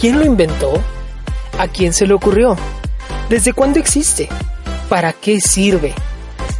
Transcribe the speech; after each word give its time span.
¿Quién 0.00 0.18
lo 0.18 0.24
inventó? 0.24 0.82
¿A 1.58 1.68
quién 1.68 1.92
se 1.92 2.06
le 2.06 2.14
ocurrió? 2.14 2.56
¿Desde 3.28 3.52
cuándo 3.52 3.78
existe? 3.78 4.28
¿Para 4.88 5.12
qué 5.12 5.40
sirve? 5.40 5.94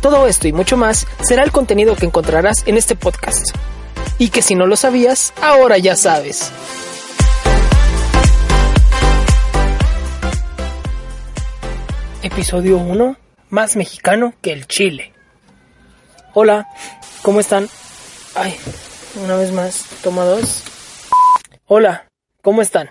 Todo 0.01 0.27
esto 0.27 0.49
y 0.49 0.53
mucho 0.53 0.77
más 0.77 1.07
será 1.23 1.43
el 1.43 1.53
contenido 1.53 1.97
que 1.97 2.07
encontrarás 2.07 2.67
en 2.67 2.77
este 2.77 2.97
podcast. 2.97 3.47
Y 4.19 4.29
que 4.29 4.43
si 4.43 4.55
no 4.55 4.67
lo 4.67 4.77
sabías, 4.77 5.33
ahora 5.43 5.79
ya 5.79 5.97
sabes. 5.97 6.53
Episodio 12.23 12.79
1. 12.79 13.17
Más 13.51 13.77
mexicano 13.77 14.35
que 14.41 14.53
el 14.53 14.67
chile. 14.67 15.14
Hola, 16.37 16.67
¿cómo 17.23 17.39
están? 17.39 17.69
Ay, 18.35 18.57
una 19.23 19.37
vez 19.37 19.53
más, 19.53 19.87
toma 20.03 20.25
dos. 20.25 20.65
Hola, 21.67 22.11
¿cómo 22.43 22.61
están? 22.61 22.91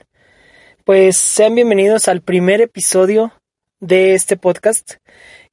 Pues 0.85 1.17
sean 1.17 1.53
bienvenidos 1.53 2.08
al 2.08 2.22
primer 2.22 2.61
episodio 2.61 3.33
de 3.81 4.13
este 4.13 4.38
podcast 4.38 4.94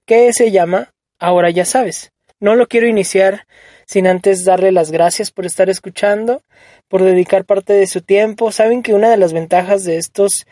que 0.06 0.32
se 0.32 0.52
llama 0.52 0.92
Ahora 1.18 1.50
ya 1.50 1.64
sabes. 1.64 2.12
No 2.38 2.54
lo 2.54 2.68
quiero 2.68 2.86
iniciar 2.86 3.48
sin 3.86 4.06
antes 4.06 4.44
darle 4.44 4.70
las 4.70 4.92
gracias 4.92 5.32
por 5.32 5.44
estar 5.44 5.68
escuchando, 5.68 6.44
por 6.86 7.02
dedicar 7.02 7.44
parte 7.44 7.72
de 7.72 7.88
su 7.88 8.02
tiempo. 8.02 8.52
Saben 8.52 8.84
que 8.84 8.94
una 8.94 9.10
de 9.10 9.16
las 9.16 9.32
ventajas 9.32 9.82
de 9.82 9.96
estos 9.96 10.46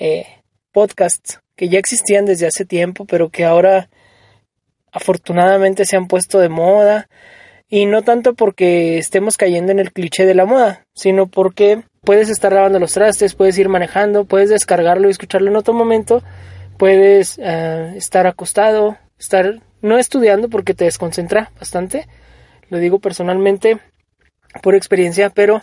eh, 0.00 0.26
podcasts 0.72 1.38
que 1.54 1.68
ya 1.68 1.78
existían 1.78 2.24
desde 2.24 2.48
hace 2.48 2.64
tiempo, 2.64 3.04
pero 3.04 3.28
que 3.28 3.44
ahora 3.44 3.90
afortunadamente 4.92 5.84
se 5.84 5.96
han 5.96 6.06
puesto 6.06 6.38
de 6.38 6.48
moda, 6.48 7.08
y 7.70 7.86
no 7.86 8.02
tanto 8.02 8.34
porque 8.34 8.98
estemos 8.98 9.36
cayendo 9.36 9.70
en 9.70 9.78
el 9.78 9.92
cliché 9.92 10.26
de 10.26 10.34
la 10.34 10.44
moda, 10.44 10.82
sino 10.92 11.26
porque 11.26 11.84
puedes 12.02 12.28
estar 12.28 12.52
lavando 12.52 12.80
los 12.80 12.92
trastes, 12.92 13.36
puedes 13.36 13.56
ir 13.58 13.68
manejando, 13.68 14.24
puedes 14.24 14.50
descargarlo 14.50 15.06
y 15.06 15.12
escucharlo 15.12 15.50
en 15.50 15.56
otro 15.56 15.72
momento, 15.72 16.22
puedes 16.76 17.38
uh, 17.38 17.96
estar 17.96 18.26
acostado, 18.26 18.98
estar 19.18 19.60
no 19.82 19.98
estudiando 19.98 20.48
porque 20.48 20.74
te 20.74 20.84
desconcentra 20.84 21.52
bastante, 21.60 22.08
lo 22.70 22.78
digo 22.78 22.98
personalmente 22.98 23.78
por 24.62 24.74
experiencia, 24.74 25.30
pero 25.30 25.62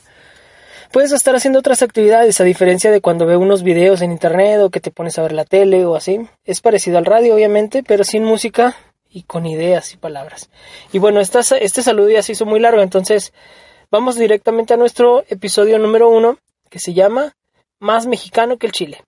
puedes 0.94 1.12
estar 1.12 1.36
haciendo 1.36 1.60
otras 1.60 1.82
actividades 1.82 2.40
a 2.40 2.46
diferencia 2.46 2.90
de 2.90 3.02
cuando 3.02 3.26
veo 3.26 3.40
unos 3.40 3.64
videos 3.64 4.02
en 4.02 4.14
internet 4.14 4.62
o 4.62 4.70
que 4.70 4.80
te 4.80 4.92
pones 4.92 5.20
a 5.20 5.24
ver 5.24 5.34
la 5.34 5.44
tele 5.44 5.86
o 5.86 5.96
así. 5.96 6.22
Es 6.46 6.62
parecido 6.62 6.98
al 6.98 7.06
radio 7.06 7.36
obviamente, 7.36 7.84
pero 7.84 8.06
sin 8.06 8.24
música 8.24 8.76
y 9.10 9.24
con 9.24 9.46
ideas 9.46 9.94
y 9.94 9.98
palabras. 9.98 10.50
Y 10.92 11.00
bueno, 11.00 11.20
esta, 11.20 11.40
este 11.58 11.84
saludo 11.84 12.10
ya 12.10 12.24
se 12.24 12.34
hizo 12.34 12.46
muy 12.46 12.60
largo, 12.60 12.82
entonces 12.82 13.34
vamos 13.92 14.16
directamente 14.16 14.74
a 14.74 14.78
nuestro 14.78 15.24
episodio 15.30 15.80
número 15.80 16.10
uno, 16.10 16.38
que 16.70 16.80
se 16.80 16.94
llama 16.94 17.36
Más 17.80 18.08
mexicano 18.08 18.58
que 18.58 18.68
el 18.68 18.74
Chile. 18.74 19.04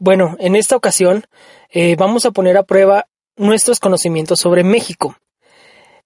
Bueno, 0.00 0.36
en 0.38 0.54
esta 0.54 0.76
ocasión 0.76 1.24
eh, 1.70 1.96
vamos 1.96 2.24
a 2.24 2.30
poner 2.30 2.56
a 2.56 2.62
prueba 2.62 3.06
nuestros 3.36 3.80
conocimientos 3.80 4.40
sobre 4.40 4.64
México. 4.64 5.16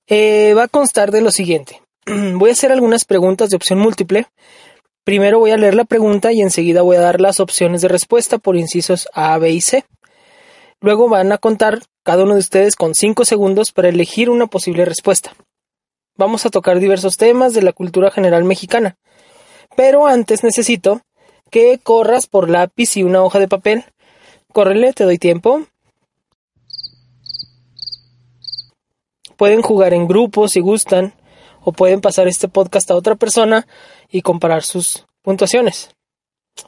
Eh, 0.07 0.55
va 0.55 0.65
a 0.65 0.69
constar 0.69 1.11
de 1.11 1.21
lo 1.21 1.31
siguiente. 1.31 1.83
Voy 2.07 2.51
a 2.51 2.53
hacer 2.53 2.73
algunas 2.73 3.05
preguntas 3.05 3.51
de 3.51 3.57
opción 3.57 3.79
múltiple 3.79 4.27
Primero 5.05 5.41
voy 5.41 5.51
a 5.51 5.57
leer 5.57 5.75
la 5.75 5.85
pregunta 5.85 6.33
y 6.33 6.43
enseguida 6.43 6.83
voy 6.83 6.97
a 6.97 7.01
dar 7.01 7.21
las 7.21 7.41
opciones 7.41 7.83
de 7.83 7.89
respuesta 7.89 8.39
por 8.39 8.57
incisos 8.57 9.09
A, 9.13 9.37
B 9.39 9.51
y 9.51 9.61
C. 9.61 9.85
Luego 10.81 11.09
van 11.09 11.33
a 11.33 11.39
contar 11.39 11.81
cada 12.05 12.23
uno 12.23 12.35
de 12.35 12.41
ustedes 12.41 12.77
con 12.77 12.95
5 12.95 13.25
segundos 13.25 13.73
para 13.73 13.89
elegir 13.89 14.31
una 14.31 14.47
posible 14.47 14.85
respuesta. 14.85 15.35
Vamos 16.17 16.47
a 16.47 16.51
tocar 16.51 16.79
diversos 16.79 17.17
temas 17.17 17.53
de 17.53 17.63
la 17.63 17.73
cultura 17.73 18.13
general 18.13 18.45
mexicana. 18.45 18.97
Pero 19.77 20.07
antes 20.07 20.45
necesito 20.45 21.01
que 21.51 21.79
corras 21.83 22.29
por 22.29 22.49
lápiz 22.49 22.97
y 22.97 23.03
una 23.03 23.23
hoja 23.23 23.41
de 23.41 23.49
papel. 23.49 23.85
Córrele, 24.53 24.93
te 24.93 25.05
doy 25.05 25.19
tiempo. 25.19 25.67
Pueden 29.37 29.63
jugar 29.63 29.95
en 29.95 30.07
grupo 30.07 30.47
si 30.47 30.61
gustan 30.61 31.15
o 31.65 31.73
pueden 31.73 32.01
pasar 32.01 32.29
este 32.29 32.49
podcast 32.49 32.91
a 32.91 32.97
otra 32.97 33.15
persona 33.15 33.67
y 34.11 34.23
comparar 34.23 34.63
sus 34.63 35.07
puntuaciones. 35.23 35.91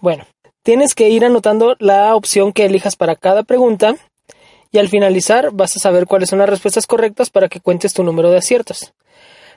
Bueno, 0.00 0.26
tienes 0.62 0.94
que 0.94 1.08
ir 1.08 1.24
anotando 1.24 1.76
la 1.78 2.14
opción 2.14 2.52
que 2.52 2.64
elijas 2.64 2.96
para 2.96 3.16
cada 3.16 3.42
pregunta 3.42 3.96
y 4.70 4.78
al 4.78 4.88
finalizar 4.88 5.50
vas 5.52 5.76
a 5.76 5.80
saber 5.80 6.06
cuáles 6.06 6.30
son 6.30 6.38
las 6.40 6.48
respuestas 6.48 6.86
correctas 6.86 7.30
para 7.30 7.48
que 7.48 7.60
cuentes 7.60 7.94
tu 7.94 8.02
número 8.02 8.30
de 8.30 8.38
aciertos. 8.38 8.92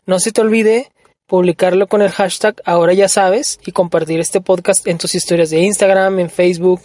No 0.05 0.19
se 0.19 0.31
te 0.31 0.41
olvide 0.41 0.91
publicarlo 1.27 1.87
con 1.87 2.01
el 2.01 2.09
hashtag 2.09 2.61
ahora 2.65 2.93
ya 2.93 3.09
sabes 3.09 3.59
y 3.65 3.71
compartir 3.73 4.19
este 4.19 4.41
podcast 4.41 4.87
en 4.87 4.97
tus 4.97 5.13
historias 5.13 5.49
de 5.49 5.59
Instagram, 5.59 6.19
en 6.19 6.29
Facebook, 6.29 6.81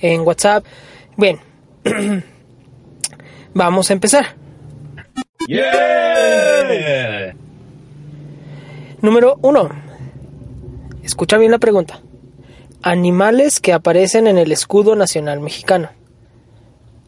en 0.00 0.22
WhatsApp. 0.22 0.64
Bien, 1.16 1.38
vamos 3.54 3.90
a 3.90 3.92
empezar. 3.92 4.34
Número 9.02 9.38
1. 9.42 9.68
Escucha 11.02 11.36
bien 11.36 11.50
la 11.50 11.58
pregunta. 11.58 12.00
Animales 12.82 13.60
que 13.60 13.74
aparecen 13.74 14.26
en 14.26 14.38
el 14.38 14.52
escudo 14.52 14.96
nacional 14.96 15.40
mexicano. 15.40 15.90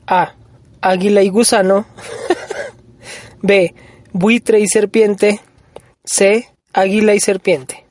A. 0.06 0.34
Águila 0.82 1.22
y 1.22 1.31
gusano. 1.31 1.87
B. 3.43 3.75
Buitre 4.12 4.60
y 4.60 4.69
serpiente. 4.69 5.41
C. 6.04 6.50
Águila 6.75 7.15
y 7.15 7.21
serpiente. 7.21 7.87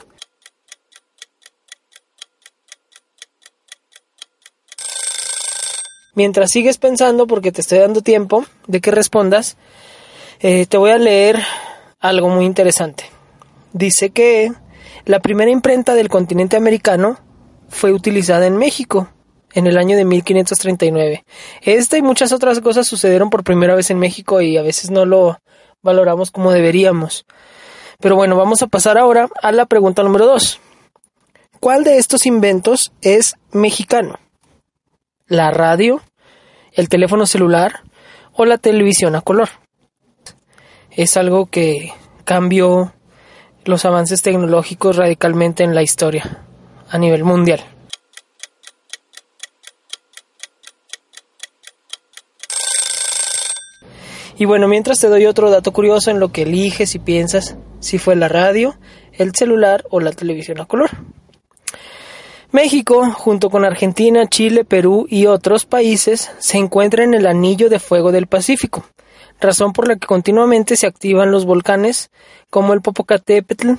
Mientras 6.13 6.51
sigues 6.51 6.77
pensando, 6.77 7.25
porque 7.25 7.51
te 7.51 7.61
estoy 7.61 7.79
dando 7.79 8.01
tiempo 8.01 8.45
de 8.67 8.79
que 8.79 8.91
respondas, 8.91 9.57
eh, 10.39 10.67
te 10.67 10.77
voy 10.77 10.91
a 10.91 10.97
leer 10.97 11.39
algo 11.99 12.29
muy 12.29 12.45
interesante 12.45 13.16
dice 13.73 14.09
que 14.09 14.51
la 15.05 15.19
primera 15.19 15.51
imprenta 15.51 15.95
del 15.95 16.09
continente 16.09 16.57
americano 16.57 17.19
fue 17.69 17.93
utilizada 17.93 18.45
en 18.45 18.57
México 18.57 19.09
en 19.53 19.67
el 19.67 19.77
año 19.77 19.97
de 19.97 20.05
1539. 20.05 21.23
Esta 21.61 21.97
y 21.97 22.01
muchas 22.01 22.31
otras 22.31 22.59
cosas 22.59 22.87
sucedieron 22.87 23.29
por 23.29 23.43
primera 23.43 23.75
vez 23.75 23.89
en 23.89 23.99
México 23.99 24.41
y 24.41 24.57
a 24.57 24.61
veces 24.61 24.91
no 24.91 25.05
lo 25.05 25.39
valoramos 25.81 26.31
como 26.31 26.51
deberíamos. 26.51 27.25
Pero 27.99 28.15
bueno, 28.15 28.35
vamos 28.35 28.61
a 28.61 28.67
pasar 28.67 28.97
ahora 28.97 29.29
a 29.41 29.51
la 29.51 29.65
pregunta 29.65 30.03
número 30.03 30.25
2. 30.27 30.59
¿Cuál 31.59 31.83
de 31.83 31.97
estos 31.97 32.25
inventos 32.25 32.91
es 33.01 33.35
mexicano? 33.51 34.19
¿La 35.25 35.49
radio, 35.49 36.01
el 36.73 36.89
teléfono 36.89 37.25
celular 37.25 37.81
o 38.33 38.45
la 38.45 38.59
televisión 38.59 39.15
a 39.15 39.21
color? 39.21 39.49
Es 40.91 41.17
algo 41.17 41.47
que 41.47 41.93
cambió 42.25 42.93
los 43.67 43.85
avances 43.85 44.21
tecnológicos 44.21 44.95
radicalmente 44.95 45.63
en 45.63 45.75
la 45.75 45.83
historia 45.83 46.43
a 46.89 46.97
nivel 46.97 47.23
mundial. 47.23 47.61
Y 54.39 54.45
bueno, 54.45 54.67
mientras 54.67 54.99
te 54.99 55.07
doy 55.07 55.25
otro 55.25 55.49
dato 55.49 55.71
curioso 55.71 56.11
en 56.11 56.19
lo 56.19 56.31
que 56.31 56.43
eliges 56.43 56.93
y 56.93 56.99
piensas 56.99 57.57
si 57.79 57.97
fue 57.97 58.15
la 58.15 58.27
radio, 58.27 58.77
el 59.13 59.33
celular 59.35 59.83
o 59.89 59.99
la 59.99 60.11
televisión 60.11 60.61
a 60.61 60.65
color. 60.65 60.91
México, 62.51 63.11
junto 63.11 63.49
con 63.49 63.65
Argentina, 63.65 64.27
Chile, 64.27 64.63
Perú 64.63 65.05
y 65.09 65.25
otros 65.25 65.65
países, 65.65 66.31
se 66.37 66.57
encuentra 66.57 67.03
en 67.03 67.13
el 67.13 67.25
anillo 67.25 67.69
de 67.69 67.79
fuego 67.79 68.11
del 68.11 68.27
Pacífico, 68.27 68.85
razón 69.39 69.73
por 69.73 69.87
la 69.87 69.95
que 69.95 70.07
continuamente 70.07 70.75
se 70.75 70.87
activan 70.87 71.31
los 71.31 71.45
volcanes 71.45 72.11
como 72.49 72.73
el 72.73 72.81
Popocatépetl 72.81 73.73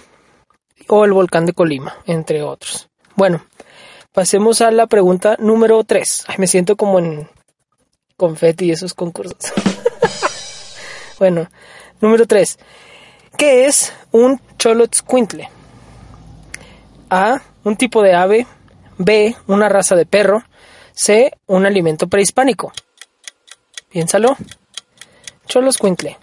o 0.88 1.04
el 1.04 1.12
volcán 1.12 1.46
de 1.46 1.52
Colima, 1.52 1.96
entre 2.06 2.42
otros. 2.42 2.88
Bueno, 3.16 3.44
pasemos 4.12 4.60
a 4.60 4.70
la 4.70 4.86
pregunta 4.86 5.36
número 5.38 5.82
3. 5.84 6.24
Ay, 6.28 6.36
me 6.38 6.46
siento 6.46 6.76
como 6.76 6.98
en 6.98 7.28
confeti 8.16 8.66
y 8.66 8.70
esos 8.72 8.94
concursos. 8.94 9.52
bueno, 11.18 11.48
número 12.00 12.26
3. 12.26 12.58
¿Qué 13.36 13.66
es 13.66 13.92
un 14.10 14.40
cholotzcuintle? 14.58 15.48
A. 17.10 17.40
Un 17.64 17.76
tipo 17.76 18.02
de 18.02 18.14
ave. 18.14 18.46
B. 18.98 19.36
Una 19.46 19.68
raza 19.68 19.94
de 19.94 20.06
perro. 20.06 20.42
C. 20.92 21.32
Un 21.46 21.66
alimento 21.66 22.08
prehispánico. 22.08 22.72
Piénsalo. 23.90 24.36
Choloscuintle. 25.48 26.18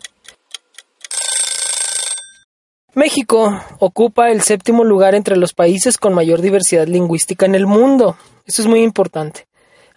México 2.94 3.60
ocupa 3.80 4.30
el 4.30 4.42
séptimo 4.42 4.86
lugar 4.86 5.16
entre 5.16 5.36
los 5.36 5.54
países 5.54 5.98
con 5.98 6.13
mayor 6.13 6.42
diversidad 6.42 6.88
lingüística 6.88 7.45
en 7.45 7.56
el 7.56 7.66
mundo. 7.66 8.16
Eso 8.45 8.62
es 8.62 8.68
muy 8.69 8.83
importante. 8.83 9.48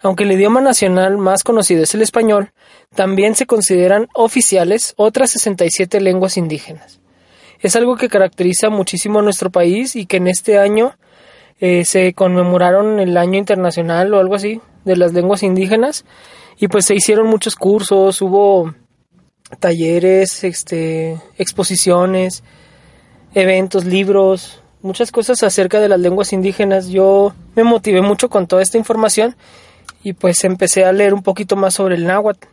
Aunque 0.01 0.23
el 0.23 0.31
idioma 0.31 0.59
nacional 0.59 1.17
más 1.17 1.43
conocido 1.43 1.83
es 1.83 1.93
el 1.93 2.01
español, 2.01 2.51
también 2.95 3.35
se 3.35 3.45
consideran 3.45 4.07
oficiales 4.13 4.93
otras 4.97 5.31
67 5.31 6.01
lenguas 6.01 6.35
indígenas. 6.35 6.99
Es 7.61 7.75
algo 7.75 7.95
que 7.95 8.09
caracteriza 8.09 8.69
muchísimo 8.69 9.19
a 9.19 9.23
nuestro 9.23 9.49
país 9.49 9.95
y 9.95 10.05
que 10.05 10.17
en 10.17 10.27
este 10.27 10.57
año 10.57 10.97
eh, 11.59 11.85
se 11.85 12.13
conmemoraron 12.13 12.99
el 12.99 13.15
año 13.17 13.37
internacional 13.37 14.13
o 14.13 14.19
algo 14.19 14.35
así 14.35 14.61
de 14.85 14.95
las 14.95 15.13
lenguas 15.13 15.43
indígenas 15.43 16.05
y 16.57 16.67
pues 16.67 16.85
se 16.85 16.95
hicieron 16.95 17.27
muchos 17.27 17.55
cursos, 17.55 18.21
hubo 18.21 18.73
talleres, 19.57 20.43
este, 20.43 21.19
exposiciones, 21.37 22.43
eventos, 23.33 23.85
libros, 23.85 24.61
muchas 24.81 25.11
cosas 25.11 25.41
acerca 25.43 25.79
de 25.79 25.89
las 25.89 25.99
lenguas 25.99 26.33
indígenas. 26.33 26.87
Yo 26.87 27.33
me 27.55 27.63
motivé 27.63 28.01
mucho 28.01 28.29
con 28.29 28.47
toda 28.47 28.61
esta 28.61 28.77
información 28.77 29.35
y 30.03 30.13
pues 30.13 30.43
empecé 30.43 30.85
a 30.85 30.93
leer 30.93 31.13
un 31.13 31.23
poquito 31.23 31.55
más 31.55 31.73
sobre 31.73 31.95
el 31.95 32.05
náhuatl. 32.05 32.47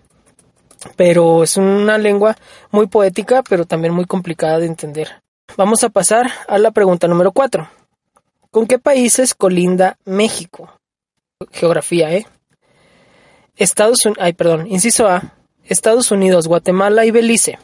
Pero 0.97 1.43
es 1.43 1.57
una 1.57 1.99
lengua 1.99 2.37
muy 2.71 2.87
poética, 2.87 3.43
pero 3.43 3.65
también 3.65 3.95
muy 3.95 4.05
complicada 4.05 4.59
de 4.59 4.67
entender. 4.67 5.23
Vamos 5.57 5.83
a 5.85 5.89
pasar 5.89 6.31
a 6.49 6.59
la 6.59 6.71
pregunta 6.71 7.09
número 7.09 7.33
4. 7.33 7.69
¿Con 8.51 8.67
qué 8.67 8.79
países 8.79 9.35
colinda 9.35 9.99
México? 10.05 10.79
Geografía, 11.51 12.13
¿eh? 12.13 12.27
Estados 13.57 14.05
Unidos, 14.05 14.23
ay, 14.23 14.35
perdón, 14.35 14.67
inciso 14.67 15.09
A, 15.09 15.35
Estados 15.69 16.11
Unidos, 16.11 16.47
Guatemala 16.47 17.05
y 17.05 17.11
Belice. 17.11 17.59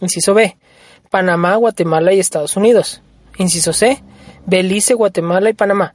Inciso 0.00 0.34
B, 0.34 0.56
Panamá, 1.10 1.56
Guatemala 1.56 2.12
y 2.12 2.20
Estados 2.20 2.56
Unidos. 2.56 3.02
Inciso 3.38 3.72
C, 3.72 4.02
Belice, 4.46 4.94
Guatemala 4.94 5.50
y 5.50 5.54
Panamá. 5.54 5.94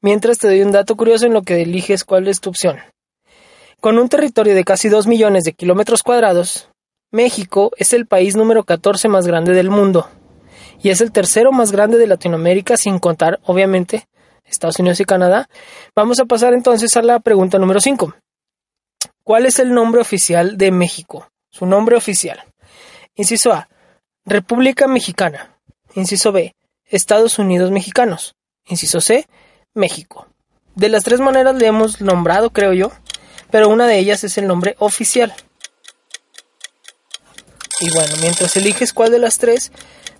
Mientras 0.00 0.38
te 0.38 0.46
doy 0.46 0.62
un 0.62 0.70
dato 0.70 0.96
curioso 0.96 1.26
en 1.26 1.32
lo 1.32 1.42
que 1.42 1.60
eliges 1.60 2.04
cuál 2.04 2.28
es 2.28 2.40
tu 2.40 2.50
opción. 2.50 2.78
Con 3.80 3.98
un 3.98 4.08
territorio 4.08 4.54
de 4.54 4.64
casi 4.64 4.88
2 4.88 5.08
millones 5.08 5.42
de 5.44 5.52
kilómetros 5.52 6.04
cuadrados, 6.04 6.68
México 7.10 7.72
es 7.76 7.92
el 7.92 8.06
país 8.06 8.36
número 8.36 8.62
14 8.64 9.08
más 9.08 9.26
grande 9.26 9.52
del 9.52 9.70
mundo 9.70 10.08
y 10.80 10.90
es 10.90 11.00
el 11.00 11.10
tercero 11.10 11.50
más 11.50 11.72
grande 11.72 11.98
de 11.98 12.06
Latinoamérica 12.06 12.76
sin 12.76 13.00
contar, 13.00 13.40
obviamente, 13.44 14.06
Estados 14.48 14.78
Unidos 14.78 15.00
y 15.00 15.04
Canadá. 15.04 15.48
Vamos 15.94 16.20
a 16.20 16.24
pasar 16.24 16.54
entonces 16.54 16.96
a 16.96 17.02
la 17.02 17.20
pregunta 17.20 17.58
número 17.58 17.80
5. 17.80 18.14
¿Cuál 19.22 19.46
es 19.46 19.58
el 19.58 19.72
nombre 19.72 20.00
oficial 20.00 20.56
de 20.56 20.70
México? 20.70 21.30
Su 21.50 21.66
nombre 21.66 21.96
oficial. 21.96 22.44
Inciso 23.14 23.52
A. 23.52 23.68
República 24.24 24.86
Mexicana. 24.86 25.58
Inciso 25.94 26.32
B. 26.32 26.54
Estados 26.84 27.38
Unidos 27.38 27.70
Mexicanos. 27.70 28.34
Inciso 28.66 29.00
C. 29.00 29.26
México. 29.74 30.28
De 30.74 30.88
las 30.88 31.04
tres 31.04 31.20
maneras 31.20 31.56
le 31.56 31.66
hemos 31.66 32.00
nombrado, 32.00 32.50
creo 32.50 32.72
yo, 32.72 32.92
pero 33.50 33.68
una 33.68 33.86
de 33.86 33.98
ellas 33.98 34.24
es 34.24 34.38
el 34.38 34.46
nombre 34.46 34.76
oficial. 34.78 35.34
Y 37.80 37.90
bueno, 37.90 38.14
mientras 38.20 38.56
eliges 38.56 38.92
cuál 38.92 39.10
de 39.10 39.18
las 39.18 39.38
tres, 39.38 39.72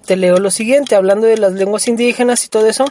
te 0.04 0.16
leo 0.16 0.38
lo 0.38 0.50
siguiente, 0.50 0.96
hablando 0.96 1.26
de 1.26 1.38
las 1.38 1.52
lenguas 1.52 1.88
indígenas 1.88 2.44
y 2.44 2.48
todo 2.48 2.66
eso. 2.66 2.86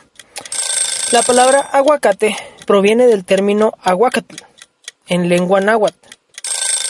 La 1.14 1.22
palabra 1.22 1.62
aguacate 1.62 2.36
proviene 2.66 3.08
del 3.08 3.24
término 3.24 3.72
aguacatl, 3.82 4.44
en 5.08 5.30
lengua 5.30 5.62
náhuatl. 5.62 5.96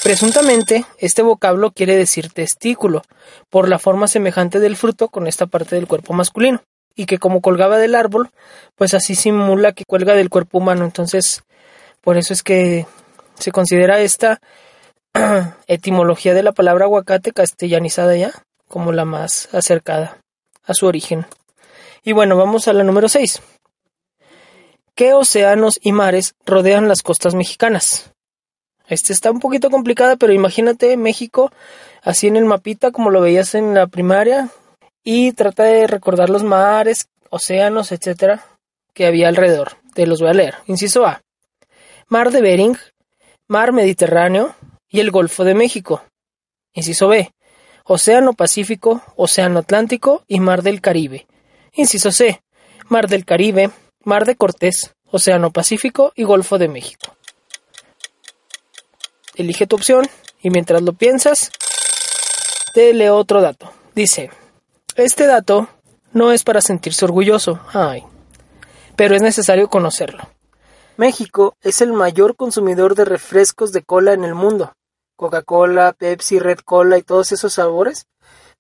Presuntamente, 0.04 0.86
este 0.98 1.22
vocablo 1.22 1.70
quiere 1.70 1.96
decir 1.96 2.34
testículo, 2.34 3.04
por 3.52 3.70
la 3.70 3.78
forma 3.78 4.08
semejante 4.08 4.60
del 4.60 4.76
fruto 4.76 5.10
con 5.10 5.28
esta 5.28 5.46
parte 5.46 5.76
del 5.76 5.86
cuerpo 5.86 6.14
masculino, 6.14 6.64
y 6.96 7.06
que 7.06 7.20
como 7.20 7.42
colgaba 7.42 7.78
del 7.78 7.94
árbol, 7.94 8.32
pues 8.76 8.96
así 8.96 9.14
simula 9.14 9.74
que 9.74 9.84
cuelga 9.86 10.16
del 10.16 10.32
cuerpo 10.32 10.58
humano. 10.58 10.84
Entonces, 10.84 11.44
por 12.02 12.18
eso 12.18 12.34
es 12.34 12.42
que 12.42 12.88
se 13.38 13.52
considera 13.52 14.00
esta 14.00 14.42
etimología 15.68 16.34
de 16.34 16.42
la 16.42 16.54
palabra 16.54 16.86
aguacate 16.86 17.34
castellanizada 17.34 18.16
ya 18.16 18.32
como 18.68 18.92
la 18.94 19.06
más 19.06 19.48
acercada 19.54 20.18
a 20.64 20.74
su 20.74 20.88
origen. 20.88 21.28
Y 22.04 22.14
bueno, 22.14 22.36
vamos 22.36 22.68
a 22.68 22.74
la 22.74 22.84
número 22.84 23.10
6. 23.10 23.42
¿Qué 24.98 25.14
océanos 25.14 25.80
y 25.84 25.92
mares 25.92 26.34
rodean 26.44 26.88
las 26.88 27.04
costas 27.04 27.36
mexicanas? 27.36 28.12
Este 28.88 29.14
está 29.14 29.30
un 29.30 29.40
poquito 29.40 29.70
complicada, 29.70 30.16
pero 30.16 30.34
imagínate 30.34 30.98
México 30.98 31.52
así 32.02 32.26
en 32.26 32.36
el 32.36 32.46
mapita 32.46 32.90
como 32.90 33.12
lo 33.12 33.22
veías 33.22 33.54
en 33.54 33.76
la 33.76 33.86
primaria 33.86 34.50
y 35.04 35.34
trata 35.34 35.66
de 35.66 35.86
recordar 35.86 36.32
los 36.32 36.44
mares, 36.44 37.10
océanos, 37.30 37.92
etcétera, 37.92 38.44
que 38.96 39.06
había 39.06 39.28
alrededor. 39.28 39.74
Te 39.94 40.08
los 40.08 40.20
voy 40.20 40.32
a 40.32 40.34
leer. 40.34 40.56
Inciso 40.66 41.06
A. 41.06 41.22
Mar 42.08 42.32
de 42.32 42.42
Bering, 42.42 42.78
Mar 43.48 43.74
Mediterráneo, 43.74 44.56
y 44.90 45.00
el 45.00 45.12
Golfo 45.12 45.44
de 45.44 45.54
México. 45.54 46.02
Inciso 46.74 47.08
B. 47.08 47.32
Océano 47.84 48.34
Pacífico, 48.34 49.04
Océano 49.16 49.60
Atlántico 49.60 50.24
y 50.28 50.40
Mar 50.40 50.64
del 50.64 50.82
Caribe. 50.82 51.28
Inciso 51.74 52.12
C. 52.12 52.42
Mar 52.90 53.08
del 53.08 53.26
Caribe, 53.26 53.70
Mar 54.08 54.24
de 54.24 54.38
Cortés, 54.38 54.96
Océano 55.12 55.52
Pacífico 55.52 56.14
y 56.16 56.24
Golfo 56.24 56.58
de 56.58 56.70
México. 56.70 57.14
Elige 59.36 59.68
tu 59.68 59.76
opción 59.76 60.08
y 60.42 60.50
mientras 60.50 60.82
lo 60.82 60.94
piensas, 60.94 61.52
te 62.74 62.94
leo 62.94 63.18
otro 63.18 63.42
dato. 63.42 63.70
Dice, 63.96 64.32
este 64.96 65.28
dato 65.28 65.68
no 66.14 66.32
es 66.32 66.46
para 66.46 66.62
sentirse 66.62 67.04
orgulloso, 67.04 67.60
ay, 67.74 68.06
pero 68.96 69.14
es 69.14 69.22
necesario 69.22 69.68
conocerlo. 69.68 70.24
México 70.96 71.58
es 71.60 71.82
el 71.82 71.92
mayor 71.92 72.38
consumidor 72.38 72.96
de 72.96 73.04
refrescos 73.04 73.74
de 73.74 73.84
cola 73.84 74.14
en 74.14 74.24
el 74.24 74.36
mundo. 74.36 74.72
Coca-Cola, 75.18 75.92
Pepsi, 75.92 76.40
Red 76.40 76.60
Cola 76.60 76.98
y 76.98 77.04
todos 77.04 77.34
esos 77.34 77.52
sabores. 77.52 78.08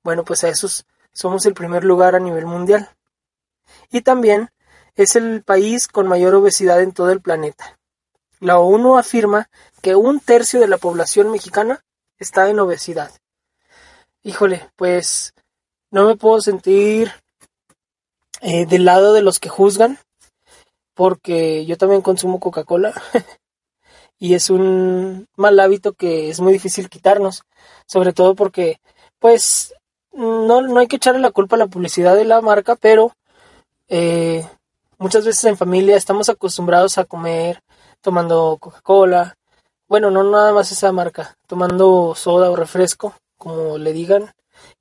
Bueno, 0.04 0.25
pues 0.25 0.44
a 0.44 0.50
esos 0.50 0.86
somos 1.13 1.46
el 1.46 1.54
primer 1.54 1.86
lugar 1.86 2.16
a 2.16 2.20
nivel 2.20 2.48
mundial. 2.48 2.89
Y 3.89 4.01
también 4.01 4.50
es 4.98 5.16
el 5.16 5.44
país 5.44 5.88
con 5.88 6.08
mayor 6.08 6.36
obesidad 6.36 6.82
en 6.82 6.92
todo 6.92 7.12
el 7.12 7.22
planeta. 7.22 7.80
La 8.39 8.60
ONU 8.60 8.98
afirma 8.98 9.50
que 9.82 9.96
un 9.96 10.20
tercio 10.20 10.60
de 10.60 10.68
la 10.68 10.77
población 10.77 11.32
mexicana 11.32 11.86
está 12.18 12.50
en 12.50 12.60
obesidad. 12.60 13.12
Híjole, 14.24 14.70
pues 14.75 15.34
no 15.92 16.06
me 16.06 16.16
puedo 16.16 16.42
sentir 16.42 17.12
eh, 18.42 18.66
del 18.66 18.86
lado 18.86 19.13
de 19.13 19.22
los 19.22 19.39
que 19.39 19.50
juzgan, 19.50 20.00
porque 20.94 21.66
yo 21.66 21.77
también 21.77 22.01
consumo 22.01 22.39
Coca-Cola 22.39 22.94
y 24.20 24.34
es 24.34 24.50
un 24.50 25.27
mal 25.36 25.60
hábito 25.60 25.94
que 25.94 26.30
es 26.30 26.42
muy 26.42 26.54
difícil 26.54 26.89
quitarnos, 26.89 27.44
sobre 27.86 28.13
todo 28.13 28.34
porque 28.34 28.82
pues 29.20 29.74
no, 30.12 30.62
no 30.62 30.80
hay 30.80 30.88
que 30.88 30.96
echarle 30.96 31.22
la 31.22 31.32
culpa 31.32 31.56
a 31.56 31.60
la 31.60 31.68
publicidad 31.68 32.16
de 32.16 32.25
la 32.25 32.42
marca, 32.42 32.75
pero 32.75 33.13
eh, 33.88 34.46
muchas 34.98 35.25
veces 35.25 35.44
en 35.46 35.58
familia 35.58 35.96
estamos 35.96 36.30
acostumbrados 36.30 36.98
a 36.98 37.06
comer 37.06 37.62
tomando 38.01 38.58
Coca-Cola, 38.60 39.38
bueno, 39.88 40.12
no 40.12 40.24
nada 40.24 40.54
más 40.54 40.72
esa 40.72 40.92
marca, 40.92 41.38
tomando 41.48 42.13
soda 42.16 42.51
o 42.51 42.56
refresco, 42.56 43.16
como 43.38 43.77
le 43.77 43.94
digan, 43.94 44.32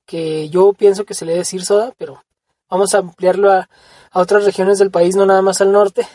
que 0.05 0.49
yo 0.49 0.73
pienso 0.73 1.05
que 1.05 1.13
se 1.13 1.25
le 1.25 1.31
debe 1.31 1.41
decir 1.41 1.63
soda, 1.63 1.93
pero 1.97 2.23
vamos 2.69 2.93
a 2.93 2.99
ampliarlo 2.99 3.51
a, 3.51 3.69
a 4.11 4.19
otras 4.19 4.43
regiones 4.43 4.79
del 4.79 4.91
país, 4.91 5.15
no 5.15 5.25
nada 5.25 5.41
más 5.41 5.61
al 5.61 5.71
norte. 5.71 6.07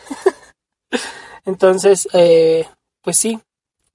Entonces, 1.45 2.07
eh, 2.13 2.67
pues 3.01 3.17
sí, 3.17 3.39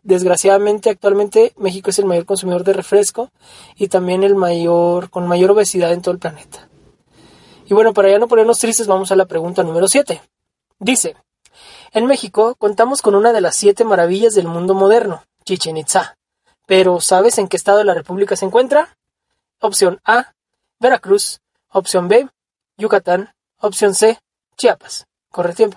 desgraciadamente 0.02 0.90
actualmente 0.90 1.52
México 1.56 1.90
es 1.90 1.98
el 1.98 2.06
mayor 2.06 2.26
consumidor 2.26 2.64
de 2.64 2.72
refresco 2.72 3.30
y 3.76 3.88
también 3.88 4.22
el 4.24 4.34
mayor, 4.34 5.10
con 5.10 5.26
mayor 5.26 5.52
obesidad 5.52 5.92
en 5.92 6.02
todo 6.02 6.12
el 6.12 6.20
planeta. 6.20 6.67
Y 7.68 7.74
bueno, 7.74 7.92
para 7.92 8.08
ya 8.08 8.18
no 8.18 8.28
ponernos 8.28 8.58
tristes, 8.58 8.86
vamos 8.86 9.12
a 9.12 9.16
la 9.16 9.26
pregunta 9.26 9.62
número 9.62 9.88
7. 9.88 10.22
Dice, 10.78 11.16
en 11.92 12.06
México 12.06 12.54
contamos 12.54 13.02
con 13.02 13.14
una 13.14 13.30
de 13.34 13.42
las 13.42 13.56
siete 13.56 13.84
maravillas 13.84 14.34
del 14.34 14.48
mundo 14.48 14.72
moderno, 14.72 15.22
Chichen 15.44 15.76
Itza. 15.76 16.16
Pero 16.66 17.02
¿sabes 17.02 17.36
en 17.36 17.46
qué 17.46 17.58
estado 17.58 17.76
de 17.76 17.84
la 17.84 17.92
República 17.92 18.36
se 18.36 18.46
encuentra? 18.46 18.96
Opción 19.60 20.00
A, 20.06 20.32
Veracruz. 20.80 21.40
Opción 21.70 22.08
B, 22.08 22.30
Yucatán. 22.78 23.34
Opción 23.60 23.94
C, 23.94 24.18
Chiapas. 24.56 25.06
Corre 25.30 25.52
tiempo. 25.52 25.76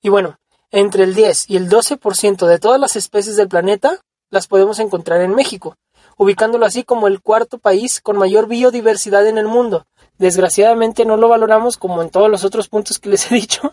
Y 0.00 0.08
bueno, 0.08 0.38
entre 0.70 1.04
el 1.04 1.14
10 1.14 1.50
y 1.50 1.56
el 1.58 1.68
12% 1.68 2.46
de 2.46 2.58
todas 2.58 2.80
las 2.80 2.96
especies 2.96 3.36
del 3.36 3.48
planeta 3.48 4.00
las 4.32 4.46
podemos 4.48 4.80
encontrar 4.80 5.20
en 5.20 5.34
México, 5.34 5.76
ubicándolo 6.16 6.64
así 6.64 6.84
como 6.84 7.06
el 7.06 7.20
cuarto 7.20 7.58
país 7.58 8.00
con 8.00 8.16
mayor 8.16 8.48
biodiversidad 8.48 9.26
en 9.26 9.36
el 9.36 9.46
mundo. 9.46 9.86
Desgraciadamente 10.16 11.04
no 11.04 11.18
lo 11.18 11.28
valoramos 11.28 11.76
como 11.76 12.00
en 12.00 12.08
todos 12.08 12.30
los 12.30 12.42
otros 12.42 12.68
puntos 12.68 12.98
que 12.98 13.10
les 13.10 13.30
he 13.30 13.34
dicho. 13.36 13.72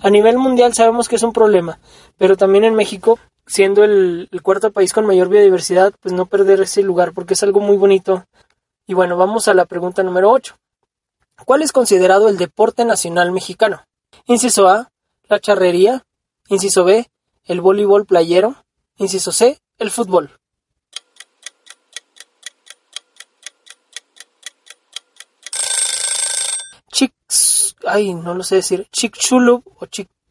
A 0.00 0.08
nivel 0.08 0.38
mundial 0.38 0.72
sabemos 0.72 1.06
que 1.06 1.16
es 1.16 1.22
un 1.22 1.34
problema, 1.34 1.78
pero 2.16 2.36
también 2.36 2.64
en 2.64 2.74
México, 2.74 3.18
siendo 3.46 3.84
el, 3.84 4.28
cuarto 4.42 4.72
país 4.72 4.94
con 4.94 5.04
mayor 5.04 5.28
biodiversidad, 5.28 5.92
pues 6.00 6.14
no 6.14 6.24
perder 6.24 6.62
ese 6.62 6.82
lugar 6.82 7.12
porque 7.12 7.34
es 7.34 7.42
algo 7.42 7.60
muy 7.60 7.76
bonito. 7.76 8.24
Y 8.86 8.94
bueno, 8.94 9.18
vamos 9.18 9.48
a 9.48 9.54
la 9.54 9.66
pregunta 9.66 10.02
número 10.02 10.30
8. 10.30 10.56
¿Cuál 11.44 11.60
es 11.60 11.72
considerado 11.72 12.30
el 12.30 12.38
deporte 12.38 12.86
nacional 12.86 13.32
mexicano? 13.32 13.84
Inciso 14.24 14.66
A, 14.66 14.90
la 15.28 15.40
charrería. 15.40 16.04
Inciso 16.48 16.84
B, 16.84 17.06
el 17.44 17.60
voleibol 17.60 18.06
playero. 18.06 18.56
Inciso 18.96 19.32
C, 19.32 19.60
el 19.80 19.90
fútbol. 19.90 20.30
Chicks, 26.92 27.74
ay, 27.84 28.14
no 28.14 28.34
lo 28.34 28.44
sé 28.44 28.56
decir. 28.56 28.86
Chicxulub 28.92 29.64
o 29.80 29.86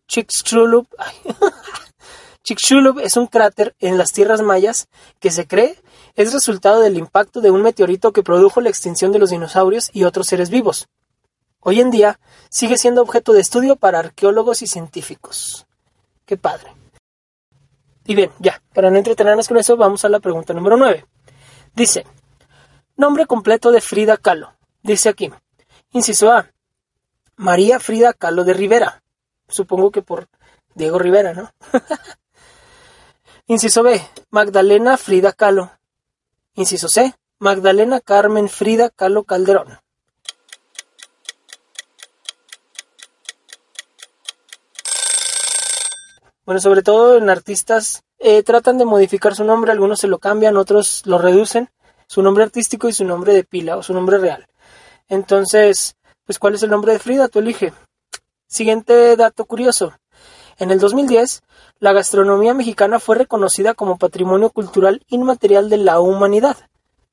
Chicxulub. 0.08 0.88
Chicxulub 2.44 3.00
es 3.00 3.18
un 3.18 3.28
cráter 3.28 3.76
en 3.80 3.98
las 3.98 4.14
tierras 4.14 4.42
mayas 4.42 4.88
que 5.20 5.32
se 5.32 5.46
cree 5.46 5.82
es 6.20 6.34
resultado 6.34 6.82
del 6.82 6.98
impacto 6.98 7.40
de 7.40 7.50
un 7.50 7.62
meteorito 7.62 8.12
que 8.12 8.24
produjo 8.24 8.60
la 8.60 8.68
extinción 8.68 9.14
de 9.14 9.20
los 9.20 9.30
dinosaurios 9.30 9.90
y 9.94 10.04
otros 10.04 10.28
seres 10.28 10.50
vivos. 10.50 10.90
Hoy 11.62 11.80
en 11.80 11.92
día 11.92 12.20
sigue 12.50 12.78
siendo 12.78 13.02
objeto 13.02 13.32
de 13.32 13.40
estudio 13.40 13.78
para 13.78 14.00
arqueólogos 14.00 14.62
y 14.62 14.68
científicos. 14.68 15.66
Qué 16.26 16.36
padre. 16.36 16.74
Y 18.10 18.16
bien, 18.16 18.32
ya, 18.40 18.60
para 18.74 18.90
no 18.90 18.98
entretenernos 18.98 19.48
con 19.48 19.58
eso, 19.58 19.78
vamos 19.78 20.04
a 20.04 20.10
la 20.10 20.20
pregunta 20.20 20.52
número 20.52 20.76
9. 20.78 21.06
Dice, 21.76 22.08
nombre 22.98 23.28
completo 23.28 23.72
de 23.72 23.82
Frida 23.82 24.18
Kahlo. 24.18 24.52
Dice 24.82 25.10
aquí, 25.10 25.30
inciso 25.92 26.32
A, 26.32 26.50
María 27.36 27.80
Frida 27.80 28.14
Kahlo 28.14 28.46
de 28.46 28.56
Rivera. 28.56 29.04
Supongo 29.48 29.92
que 29.92 30.02
por 30.02 30.28
Diego 30.74 30.98
Rivera, 30.98 31.36
¿no? 31.36 31.52
inciso 33.46 33.84
B, 33.84 34.02
Magdalena 34.32 34.98
Frida 34.98 35.32
Kahlo. 35.32 35.70
Inciso 36.56 36.88
C, 36.88 37.14
Magdalena 37.38 38.02
Carmen 38.02 38.50
Frida 38.50 38.90
Kahlo 38.90 39.24
Calderón. 39.24 39.82
Bueno, 46.50 46.62
sobre 46.62 46.82
todo 46.82 47.16
en 47.16 47.30
artistas 47.30 48.02
eh, 48.18 48.42
tratan 48.42 48.80
de 48.80 48.86
modificar 48.86 49.36
su 49.36 49.44
nombre, 49.44 49.72
algunos 49.72 50.00
se 50.00 50.08
lo 50.08 50.18
cambian, 50.18 50.58
otros 50.58 51.04
lo 51.06 51.20
reducen, 51.20 51.70
su 52.08 52.24
nombre 52.24 52.44
artístico 52.44 52.90
y 52.90 52.94
su 52.94 53.06
nombre 53.06 53.36
de 53.36 53.44
pila 53.44 53.78
o 53.78 53.84
su 53.84 53.94
nombre 53.94 54.18
real. 54.18 54.48
Entonces, 55.10 55.96
pues 56.26 56.40
¿cuál 56.40 56.56
es 56.56 56.64
el 56.64 56.72
nombre 56.72 56.92
de 56.92 56.98
Frida? 56.98 57.28
Tú 57.28 57.38
elige. 57.38 57.72
Siguiente 58.48 59.16
dato 59.16 59.46
curioso. 59.46 59.94
En 60.58 60.72
el 60.72 60.80
2010, 60.80 61.44
la 61.78 61.94
gastronomía 61.94 62.56
mexicana 62.56 63.00
fue 63.00 63.18
reconocida 63.18 63.76
como 63.76 64.00
Patrimonio 64.00 64.50
Cultural 64.50 65.04
Inmaterial 65.08 65.70
de 65.70 65.78
la 65.78 66.00
Humanidad. 66.00 66.58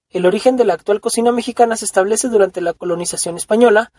El 0.08 0.24
origen 0.24 0.56
de 0.56 0.64
la 0.64 0.72
actual 0.72 1.02
cocina 1.02 1.30
mexicana 1.30 1.76
se 1.76 1.84
establece 1.84 2.30
durante 2.30 2.62
la 2.62 2.72
colonización 2.72 3.36
española, 3.36 3.92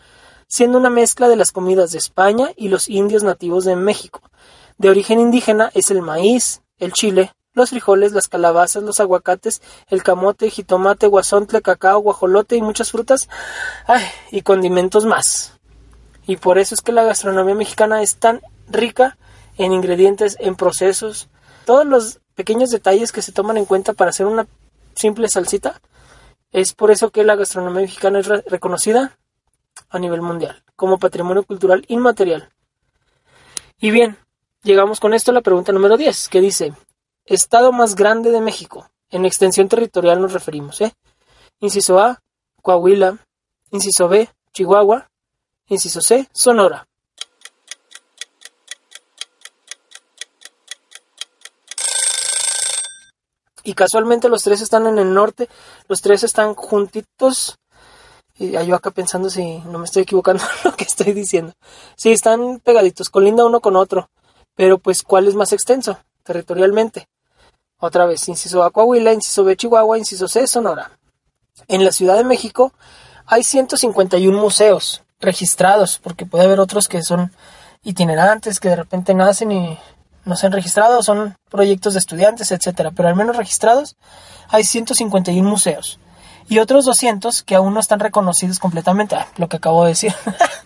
siendo 0.48 0.78
una 0.78 0.90
mezcla 0.90 1.28
de 1.28 1.36
las 1.36 1.52
comidas 1.52 1.92
de 1.92 1.98
España 1.98 2.48
y 2.56 2.70
los 2.70 2.88
indios 2.88 3.22
nativos 3.22 3.64
de 3.64 3.76
México, 3.76 4.20
de 4.78 4.90
origen 4.90 5.20
indígena 5.20 5.70
es 5.74 5.90
el 5.90 6.02
maíz, 6.02 6.62
el 6.78 6.92
chile, 6.92 7.32
los 7.52 7.70
frijoles, 7.70 8.12
las 8.12 8.28
calabazas, 8.28 8.82
los 8.82 9.00
aguacates, 9.00 9.60
el 9.88 10.02
camote, 10.02 10.50
jitomate, 10.50 11.08
guasontle, 11.08 11.60
cacao, 11.60 11.98
guajolote 11.98 12.56
y 12.56 12.62
muchas 12.62 12.92
frutas 12.92 13.28
ay, 13.86 14.04
y 14.30 14.42
condimentos 14.42 15.04
más. 15.04 15.54
Y 16.26 16.36
por 16.36 16.58
eso 16.58 16.74
es 16.74 16.80
que 16.80 16.92
la 16.92 17.04
gastronomía 17.04 17.54
mexicana 17.54 18.02
es 18.02 18.16
tan 18.16 18.40
rica 18.68 19.18
en 19.56 19.72
ingredientes, 19.72 20.36
en 20.38 20.54
procesos, 20.54 21.28
todos 21.64 21.84
los 21.84 22.20
pequeños 22.34 22.70
detalles 22.70 23.12
que 23.12 23.22
se 23.22 23.32
toman 23.32 23.56
en 23.56 23.64
cuenta 23.64 23.92
para 23.92 24.10
hacer 24.10 24.26
una 24.26 24.46
simple 24.94 25.28
salsita. 25.28 25.80
Es 26.52 26.72
por 26.72 26.90
eso 26.90 27.10
que 27.10 27.24
la 27.24 27.34
gastronomía 27.34 27.82
mexicana 27.82 28.20
es 28.20 28.28
reconocida 28.28 29.18
a 29.90 29.98
nivel 29.98 30.22
mundial 30.22 30.62
como 30.76 30.98
patrimonio 30.98 31.42
cultural 31.42 31.84
inmaterial. 31.88 32.50
Y 33.80 33.90
bien, 33.90 34.16
Llegamos 34.68 35.00
con 35.00 35.14
esto 35.14 35.30
a 35.30 35.34
la 35.34 35.40
pregunta 35.40 35.72
número 35.72 35.96
10, 35.96 36.28
que 36.28 36.42
dice, 36.42 36.74
Estado 37.24 37.72
más 37.72 37.94
grande 37.94 38.30
de 38.30 38.42
México. 38.42 38.90
En 39.08 39.24
extensión 39.24 39.66
territorial 39.66 40.20
nos 40.20 40.34
referimos, 40.34 40.82
¿eh? 40.82 40.92
Inciso 41.58 41.98
A, 41.98 42.20
Coahuila. 42.60 43.16
Inciso 43.70 44.08
B, 44.08 44.28
Chihuahua. 44.52 45.08
Inciso 45.68 46.02
C, 46.02 46.28
Sonora. 46.34 46.86
Y 53.64 53.72
casualmente 53.72 54.28
los 54.28 54.42
tres 54.42 54.60
están 54.60 54.86
en 54.86 54.98
el 54.98 55.14
norte, 55.14 55.48
los 55.88 56.02
tres 56.02 56.24
están 56.24 56.52
juntitos. 56.52 57.58
Y 58.36 58.50
yo 58.50 58.74
acá 58.74 58.90
pensando 58.90 59.30
si 59.30 59.60
no 59.60 59.78
me 59.78 59.86
estoy 59.86 60.02
equivocando 60.02 60.44
en 60.64 60.70
lo 60.70 60.76
que 60.76 60.84
estoy 60.84 61.14
diciendo. 61.14 61.54
Sí, 61.96 62.12
están 62.12 62.60
pegaditos, 62.60 63.08
colinda 63.08 63.46
uno 63.46 63.60
con 63.60 63.74
otro. 63.74 64.10
Pero 64.58 64.78
pues, 64.78 65.04
¿cuál 65.04 65.28
es 65.28 65.36
más 65.36 65.52
extenso 65.52 66.00
territorialmente? 66.24 67.08
Otra 67.78 68.06
vez, 68.06 68.28
inciso 68.28 68.64
A 68.64 68.72
inciso 69.12 69.44
B 69.44 69.56
Chihuahua, 69.56 69.98
inciso 69.98 70.26
C 70.26 70.48
Sonora. 70.48 70.90
En 71.68 71.84
la 71.84 71.92
Ciudad 71.92 72.16
de 72.16 72.24
México 72.24 72.72
hay 73.24 73.44
151 73.44 74.36
museos 74.36 75.04
registrados, 75.20 76.00
porque 76.02 76.26
puede 76.26 76.42
haber 76.42 76.58
otros 76.58 76.88
que 76.88 77.04
son 77.04 77.30
itinerantes, 77.84 78.58
que 78.58 78.70
de 78.70 78.74
repente 78.74 79.14
nacen 79.14 79.52
y 79.52 79.78
no 80.24 80.34
se 80.34 80.46
han 80.46 80.52
registrado, 80.52 81.04
son 81.04 81.36
proyectos 81.48 81.92
de 81.92 82.00
estudiantes, 82.00 82.50
etcétera, 82.50 82.90
pero 82.90 83.08
al 83.08 83.14
menos 83.14 83.36
registrados 83.36 83.94
hay 84.48 84.64
151 84.64 85.48
museos 85.48 86.00
y 86.48 86.58
otros 86.58 86.84
200 86.84 87.44
que 87.44 87.54
aún 87.54 87.74
no 87.74 87.78
están 87.78 88.00
reconocidos 88.00 88.58
completamente, 88.58 89.14
ah, 89.14 89.28
lo 89.36 89.48
que 89.48 89.58
acabo 89.58 89.84
de 89.84 89.90
decir. 89.90 90.12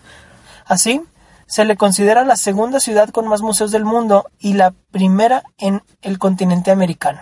Así, 0.65 1.03
se 1.53 1.65
le 1.65 1.77
considera 1.77 2.23
la 2.23 2.35
segunda 2.35 2.79
ciudad 2.79 3.09
con 3.09 3.27
más 3.27 3.43
museos 3.43 3.69
del 3.69 3.85
mundo 3.85 4.25
y 4.39 4.53
la 4.53 4.73
primera 4.89 5.43
en 5.59 5.83
el 6.01 6.17
continente 6.17 6.71
americano. 6.71 7.21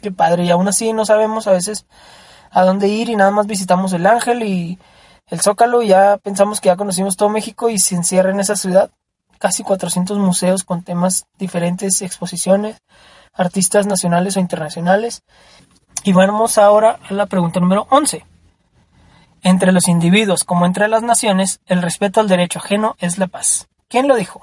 Qué 0.00 0.10
padre, 0.10 0.46
y 0.46 0.50
aún 0.50 0.66
así 0.66 0.94
no 0.94 1.04
sabemos 1.04 1.46
a 1.46 1.52
veces 1.52 1.84
a 2.50 2.64
dónde 2.64 2.88
ir 2.88 3.10
y 3.10 3.16
nada 3.16 3.30
más 3.30 3.46
visitamos 3.46 3.92
el 3.92 4.06
Ángel 4.06 4.44
y 4.44 4.78
el 5.26 5.42
Zócalo 5.42 5.82
y 5.82 5.88
ya 5.88 6.16
pensamos 6.16 6.62
que 6.62 6.68
ya 6.68 6.76
conocimos 6.76 7.18
todo 7.18 7.28
México 7.28 7.68
y 7.68 7.78
se 7.78 7.96
encierra 7.96 8.30
en 8.30 8.40
esa 8.40 8.56
ciudad. 8.56 8.92
Casi 9.38 9.62
400 9.62 10.16
museos 10.16 10.64
con 10.64 10.82
temas 10.82 11.26
diferentes, 11.38 12.00
exposiciones, 12.00 12.78
artistas 13.34 13.84
nacionales 13.84 14.38
o 14.38 14.40
internacionales. 14.40 15.22
Y 16.02 16.14
vamos 16.14 16.56
ahora 16.56 16.98
a 17.06 17.12
la 17.12 17.26
pregunta 17.26 17.60
número 17.60 17.86
11. 17.90 18.24
Entre 19.42 19.72
los 19.72 19.88
individuos 19.88 20.44
como 20.44 20.66
entre 20.66 20.88
las 20.88 21.02
naciones, 21.02 21.60
el 21.66 21.82
respeto 21.82 22.20
al 22.20 22.28
derecho 22.28 22.58
ajeno 22.58 22.96
es 22.98 23.18
la 23.18 23.28
paz. 23.28 23.68
¿Quién 23.88 24.08
lo 24.08 24.16
dijo? 24.16 24.40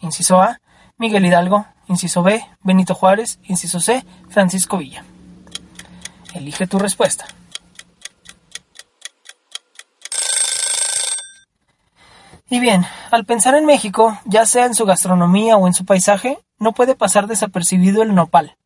Inciso 0.00 0.40
A, 0.40 0.60
Miguel 0.98 1.26
Hidalgo. 1.26 1.66
Inciso 1.88 2.22
B, 2.22 2.44
Benito 2.62 2.94
Juárez. 2.94 3.38
Inciso 3.44 3.80
C, 3.80 4.04
Francisco 4.28 4.78
Villa. 4.78 5.04
Elige 6.34 6.66
tu 6.66 6.78
respuesta. 6.78 7.26
Y 12.48 12.60
bien, 12.60 12.84
al 13.10 13.24
pensar 13.24 13.54
en 13.54 13.64
México, 13.64 14.18
ya 14.26 14.44
sea 14.44 14.66
en 14.66 14.74
su 14.74 14.84
gastronomía 14.84 15.56
o 15.56 15.66
en 15.66 15.74
su 15.74 15.86
paisaje, 15.86 16.38
no 16.58 16.72
puede 16.72 16.94
pasar 16.94 17.26
desapercibido 17.26 18.02
el 18.02 18.14
nopal, 18.14 18.56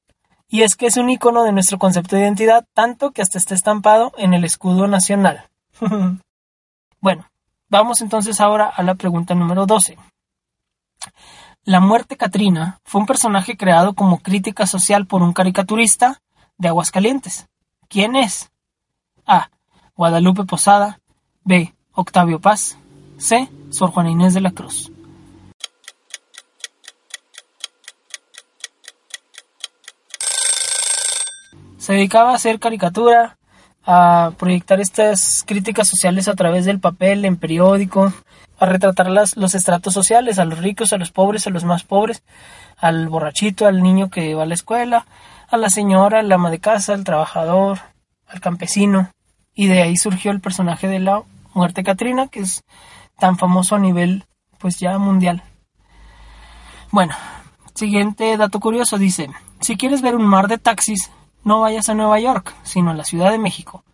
y 0.48 0.62
es 0.62 0.76
que 0.76 0.86
es 0.86 0.96
un 0.96 1.10
icono 1.10 1.44
de 1.44 1.52
nuestro 1.52 1.78
concepto 1.78 2.16
de 2.16 2.22
identidad, 2.22 2.66
tanto 2.72 3.10
que 3.10 3.22
hasta 3.22 3.38
está 3.38 3.54
estampado 3.54 4.12
en 4.16 4.34
el 4.34 4.44
escudo 4.44 4.86
nacional. 4.86 5.48
bueno, 7.00 7.26
vamos 7.68 8.00
entonces 8.00 8.40
ahora 8.40 8.66
a 8.66 8.82
la 8.82 8.94
pregunta 8.94 9.34
número 9.34 9.66
12. 9.66 9.98
La 11.64 11.80
muerte 11.80 12.16
Catrina 12.16 12.78
fue 12.84 13.00
un 13.00 13.06
personaje 13.06 13.56
creado 13.56 13.94
como 13.94 14.18
crítica 14.18 14.66
social 14.66 15.06
por 15.06 15.22
un 15.22 15.32
caricaturista 15.32 16.22
de 16.58 16.68
Aguascalientes. 16.68 17.48
¿Quién 17.88 18.14
es? 18.14 18.50
A. 19.26 19.50
Guadalupe 19.96 20.44
Posada. 20.44 21.00
B. 21.42 21.74
Octavio 21.92 22.40
Paz. 22.40 22.78
C. 23.18 23.48
Sor 23.70 23.90
Juana 23.90 24.10
Inés 24.10 24.34
de 24.34 24.42
la 24.42 24.52
Cruz. 24.52 24.92
Se 31.86 31.92
dedicaba 31.92 32.32
a 32.32 32.34
hacer 32.34 32.58
caricatura, 32.58 33.38
a 33.84 34.32
proyectar 34.38 34.80
estas 34.80 35.44
críticas 35.46 35.86
sociales 35.86 36.26
a 36.26 36.34
través 36.34 36.64
del 36.64 36.80
papel 36.80 37.24
en 37.24 37.36
periódico, 37.36 38.12
a 38.58 38.66
retratar 38.66 39.08
las, 39.08 39.36
los 39.36 39.54
estratos 39.54 39.94
sociales, 39.94 40.40
a 40.40 40.44
los 40.44 40.58
ricos, 40.58 40.92
a 40.92 40.96
los 40.98 41.12
pobres, 41.12 41.46
a 41.46 41.50
los 41.50 41.62
más 41.62 41.84
pobres, 41.84 42.24
al 42.76 43.08
borrachito, 43.08 43.68
al 43.68 43.84
niño 43.84 44.10
que 44.10 44.34
va 44.34 44.42
a 44.42 44.46
la 44.46 44.54
escuela, 44.54 45.06
a 45.48 45.56
la 45.56 45.70
señora, 45.70 46.18
al 46.18 46.32
ama 46.32 46.50
de 46.50 46.58
casa, 46.58 46.92
al 46.92 47.04
trabajador, 47.04 47.78
al 48.26 48.40
campesino. 48.40 49.12
Y 49.54 49.68
de 49.68 49.82
ahí 49.82 49.96
surgió 49.96 50.32
el 50.32 50.40
personaje 50.40 50.88
de 50.88 50.98
la 50.98 51.22
muerte 51.54 51.84
Catrina, 51.84 52.26
que 52.26 52.40
es 52.40 52.64
tan 53.16 53.38
famoso 53.38 53.76
a 53.76 53.78
nivel 53.78 54.24
pues 54.58 54.80
ya 54.80 54.98
mundial. 54.98 55.44
Bueno, 56.90 57.14
siguiente 57.76 58.36
dato 58.36 58.58
curioso 58.58 58.98
dice, 58.98 59.30
si 59.60 59.76
quieres 59.76 60.02
ver 60.02 60.16
un 60.16 60.26
mar 60.26 60.48
de 60.48 60.58
taxis, 60.58 61.12
no 61.46 61.60
vayas 61.60 61.88
a 61.88 61.94
Nueva 61.94 62.18
York, 62.18 62.52
sino 62.64 62.90
a 62.90 62.94
la 62.94 63.04
Ciudad 63.04 63.30
de 63.30 63.38
México. 63.38 63.84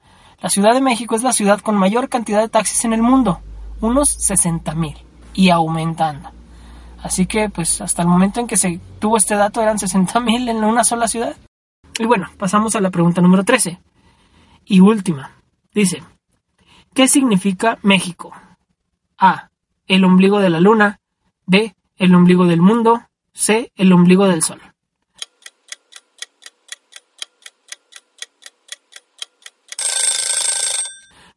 La 0.41 0.49
Ciudad 0.49 0.73
de 0.73 0.81
México 0.81 1.15
es 1.15 1.23
la 1.23 1.35
ciudad 1.35 1.61
con 1.61 1.77
mayor 1.77 2.09
cantidad 2.09 2.41
de 2.41 2.49
taxis 2.49 2.87
en 2.87 2.95
el 2.95 3.03
mundo, 3.03 3.41
unos 3.83 4.19
60.000 4.19 4.97
y 5.35 5.51
aumentando. 5.51 6.31
Así 7.03 7.27
que 7.27 7.51
pues 7.51 7.83
hasta 7.83 8.01
el 8.01 8.09
momento 8.09 8.41
en 8.41 8.47
que 8.47 8.57
se 8.57 8.81
tuvo 8.99 9.19
este 9.19 9.37
dato 9.37 9.61
eran 9.61 9.77
60.000 9.77 10.49
en 10.49 10.65
una 10.65 10.83
sola 10.83 11.09
ciudad. 11.09 11.37
Y 11.99 12.07
bueno, 12.07 12.31
pasamos 12.39 12.75
a 12.75 12.81
la 12.81 12.91
pregunta 12.91 13.21
número 13.21 13.45
13. 13.45 13.79
Y 14.65 14.81
última. 14.81 15.33
Dice, 15.75 16.03
¿qué 16.95 17.07
significa 17.07 17.79
México? 17.83 18.33
A. 19.19 19.51
El 19.87 20.05
ombligo 20.05 20.41
de 20.41 20.49
la 20.49 20.61
luna. 20.61 21.01
B. 21.45 21.75
El 21.97 22.15
ombligo 22.15 22.47
del 22.47 22.63
mundo. 22.63 23.03
C. 23.35 23.73
El 23.77 23.93
ombligo 23.93 24.27
del 24.27 24.43
sol. 24.43 24.72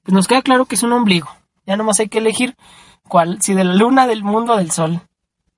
Pues 0.05 0.13
nos 0.13 0.27
queda 0.27 0.43
claro 0.43 0.65
que 0.65 0.75
es 0.75 0.83
un 0.83 0.93
ombligo. 0.93 1.27
Ya 1.65 1.77
nomás 1.77 1.99
hay 1.99 2.09
que 2.09 2.19
elegir 2.19 2.55
cuál, 3.07 3.41
si 3.41 3.55
de 3.55 3.63
la 3.63 3.73
luna, 3.73 4.05
del 4.05 4.23
mundo 4.23 4.53
o 4.53 4.57
del 4.57 4.69
sol. 4.69 5.01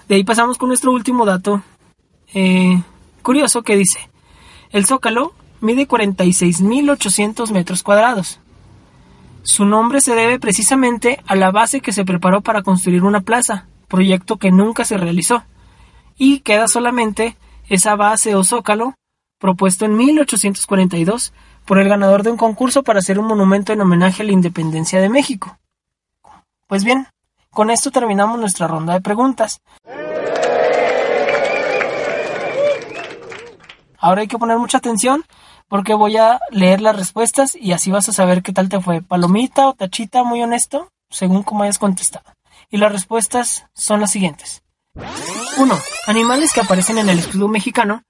De 0.08 0.16
ahí 0.16 0.24
pasamos 0.24 0.58
con 0.58 0.70
nuestro 0.70 0.94
último 0.94 1.26
dato 1.26 1.62
eh, 2.34 2.82
curioso 3.22 3.62
que 3.64 3.76
dice, 3.76 4.10
el 4.72 4.86
zócalo 4.86 5.34
mide 5.60 5.86
46.800 5.86 7.52
metros 7.52 7.84
cuadrados. 7.84 8.40
Su 9.44 9.66
nombre 9.66 10.00
se 10.00 10.16
debe 10.16 10.40
precisamente 10.40 11.22
a 11.28 11.36
la 11.36 11.52
base 11.52 11.82
que 11.82 11.92
se 11.92 12.06
preparó 12.06 12.40
para 12.40 12.62
construir 12.62 13.04
una 13.04 13.22
plaza, 13.22 13.68
proyecto 13.90 14.38
que 14.38 14.52
nunca 14.52 14.86
se 14.86 14.96
realizó, 14.96 15.44
y 16.18 16.40
queda 16.40 16.70
solamente 16.70 17.36
esa 17.68 17.98
base 17.98 18.34
o 18.36 18.46
zócalo 18.46 18.94
propuesto 19.40 19.84
en 19.84 19.98
1842 19.98 21.34
por 21.68 21.80
el 21.80 21.90
ganador 21.90 22.24
de 22.24 22.32
un 22.32 22.38
concurso 22.38 22.82
para 22.82 23.00
hacer 23.00 23.20
un 23.20 23.28
monumento 23.28 23.74
en 23.74 23.82
homenaje 23.82 24.24
a 24.24 24.26
la 24.26 24.32
independencia 24.32 25.02
de 25.02 25.10
México. 25.10 25.60
Pues 26.66 26.86
bien, 26.86 27.08
con 27.52 27.70
esto 27.70 27.92
terminamos 27.92 28.40
nuestra 28.40 28.68
ronda 28.68 28.94
de 28.94 29.02
preguntas. 29.02 29.62
Ahora 34.00 34.22
hay 34.22 34.28
que 34.28 34.38
poner 34.38 34.58
mucha 34.58 34.78
atención 34.78 35.26
porque 35.68 35.94
voy 35.94 36.16
a 36.16 36.40
leer 36.52 36.80
las 36.80 36.96
respuestas 36.96 37.56
y 37.56 37.74
así 37.74 37.92
vas 37.92 38.08
a 38.08 38.14
saber 38.14 38.42
qué 38.44 38.54
tal 38.54 38.70
te 38.70 38.80
fue. 38.80 39.02
Palomita 39.02 39.68
o 39.68 39.74
tachita, 39.74 40.24
muy 40.24 40.42
honesto, 40.42 40.90
según 41.10 41.44
como 41.44 41.64
hayas 41.64 41.80
contestado. 41.80 42.32
Y 42.70 42.78
las 42.78 42.94
respuestas 42.94 43.66
son 43.74 44.00
las 44.00 44.12
siguientes. 44.12 44.64
1. 45.58 45.80
Animales 46.08 46.54
que 46.54 46.62
aparecen 46.62 46.98
en 46.98 47.10
el 47.10 47.20
escudo 47.20 47.50
mexicano. 47.50 48.04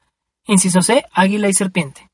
Inciso 0.46 0.84
C, 0.84 1.06
águila 1.12 1.50
y 1.50 1.54
serpiente. 1.54 2.10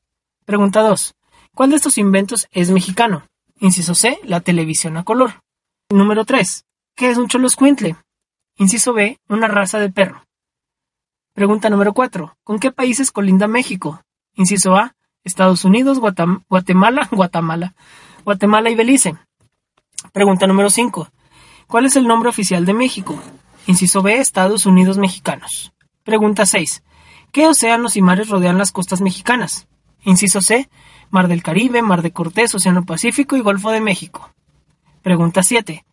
Pregunta 0.46 0.80
2. 0.80 1.14
¿Cuál 1.54 1.70
de 1.70 1.76
estos 1.76 1.98
inventos 1.98 2.48
es 2.50 2.72
mexicano? 2.72 3.28
Inciso 3.60 3.94
C, 3.94 4.18
la 4.24 4.40
televisión 4.40 4.96
a 4.96 5.04
color. 5.04 5.42
Número 5.88 6.24
3. 6.24 6.64
¿Qué 6.96 7.10
es 7.10 7.16
un 7.16 7.28
choloscuintle? 7.28 7.94
Inciso 8.56 8.92
B, 8.92 9.20
una 9.28 9.46
raza 9.46 9.78
de 9.78 9.88
perro. 9.88 10.24
Pregunta 11.32 11.70
número 11.70 11.92
4. 11.92 12.36
¿Con 12.42 12.58
qué 12.58 12.72
países 12.72 13.12
colinda 13.12 13.46
México? 13.46 14.02
Inciso 14.34 14.74
A, 14.74 14.96
Estados 15.22 15.64
Unidos, 15.64 16.00
Guatemala, 16.00 17.08
Guatemala, 17.12 17.74
Guatemala 18.24 18.70
y 18.70 18.74
Belice. 18.74 19.16
Pregunta 20.12 20.48
número 20.48 20.70
5. 20.70 21.08
¿Cuál 21.68 21.86
es 21.86 21.94
el 21.94 22.08
nombre 22.08 22.30
oficial 22.30 22.66
de 22.66 22.74
México? 22.74 23.16
Inciso 23.68 24.02
B, 24.02 24.18
Estados 24.18 24.66
Unidos 24.66 24.98
mexicanos. 24.98 25.72
Pregunta 26.02 26.46
6. 26.46 26.82
¿Qué 27.30 27.46
océanos 27.46 27.96
y 27.96 28.02
mares 28.02 28.28
rodean 28.28 28.58
las 28.58 28.72
costas 28.72 29.00
mexicanas? 29.00 29.68
Inciso 30.02 30.40
C, 30.40 30.68
Mar 31.14 31.28
del 31.28 31.44
Caribe, 31.44 31.80
Mar 31.80 32.02
de 32.02 32.10
Cortés, 32.10 32.52
Océano 32.56 32.84
Pacífico 32.84 33.36
y 33.36 33.40
Golfo 33.40 33.70
de 33.70 33.80
México. 33.80 34.32
Pregunta 35.00 35.44
7. 35.44 35.84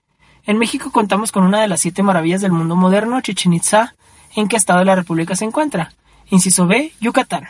En 0.47 0.57
México 0.57 0.91
contamos 0.91 1.31
con 1.31 1.43
una 1.43 1.61
de 1.61 1.67
las 1.67 1.81
siete 1.81 2.01
maravillas 2.01 2.41
del 2.41 2.51
mundo 2.51 2.75
moderno, 2.75 3.21
Chichen 3.21 3.53
Itza. 3.53 3.93
¿En 4.35 4.47
qué 4.47 4.55
estado 4.55 4.79
de 4.79 4.85
la 4.85 4.95
República 4.95 5.35
se 5.35 5.45
encuentra? 5.45 5.93
Inciso 6.31 6.65
B, 6.65 6.91
Yucatán. 6.99 7.43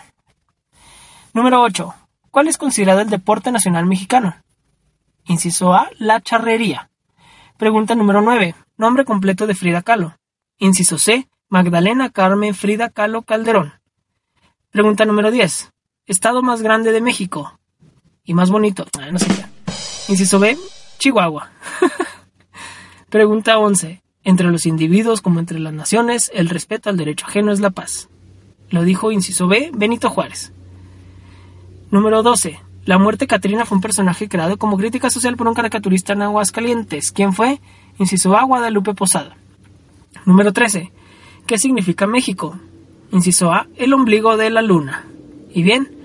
Número 1.34 1.62
8. 1.62 1.94
¿Cuál 2.30 2.50
es 2.50 2.58
considerado 2.58 3.00
el 3.00 3.10
deporte 3.10 3.54
nacional 3.54 3.86
mexicano? 3.86 4.36
Inciso 5.24 5.74
A, 5.74 5.90
la 5.98 6.20
charrería. 6.20 6.90
Pregunta 7.56 7.96
número 7.96 8.22
9. 8.22 8.54
Nombre 8.76 9.06
completo 9.06 9.48
de 9.48 9.56
Frida 9.56 9.82
Kahlo. 9.82 10.18
Inciso 10.58 10.98
C, 10.98 11.30
Magdalena 11.48 12.10
Carmen 12.10 12.54
Frida 12.54 12.90
Kahlo 12.90 13.22
Calderón. 13.22 13.76
Pregunta 14.72 15.06
número 15.06 15.32
10. 15.32 15.72
Estado 16.06 16.42
más 16.42 16.62
grande 16.62 16.92
de 16.92 17.00
México. 17.00 17.61
Y 18.26 18.34
más 18.34 18.50
bonito. 18.50 18.86
Ah, 19.00 19.12
no 19.12 19.20
sé 19.20 19.28
Inciso 20.08 20.40
B, 20.40 20.58
Chihuahua. 20.98 21.50
Pregunta 23.10 23.58
11. 23.58 24.02
Entre 24.24 24.52
los 24.52 24.66
individuos 24.66 25.22
como 25.22 25.40
entre 25.40 25.60
las 25.60 25.74
naciones, 25.74 26.32
el 26.34 26.50
respeto 26.50 26.90
al 26.90 26.98
derecho 26.98 27.26
ajeno 27.26 27.52
es 27.52 27.60
la 27.60 27.72
paz. 27.72 28.10
Lo 28.70 28.84
dijo 28.84 29.12
inciso 29.12 29.48
B, 29.48 29.72
Benito 29.74 30.10
Juárez. 30.10 30.54
Número 31.90 32.24
12. 32.24 32.60
La 32.86 32.98
muerte 32.98 33.28
Catrina 33.28 33.66
fue 33.66 33.78
un 33.78 33.82
personaje 33.82 34.30
creado 34.30 34.58
como 34.58 34.78
crítica 34.78 35.10
social 35.10 35.38
por 35.38 35.48
un 35.48 35.54
caricaturista 35.54 36.14
en 36.14 36.22
Aguascalientes. 36.22 37.12
¿Quién 37.12 37.34
fue? 37.34 37.60
Inciso 38.00 38.36
A, 38.38 38.44
Guadalupe 38.44 38.94
Posada. 38.94 39.36
Número 40.26 40.54
13. 40.54 40.92
¿Qué 41.46 41.58
significa 41.58 42.08
México? 42.08 42.60
Inciso 43.12 43.52
A, 43.52 43.68
el 43.76 43.94
ombligo 43.94 44.38
de 44.38 44.50
la 44.50 44.62
luna. 44.62 45.06
Y 45.54 45.64
bien, 45.64 46.01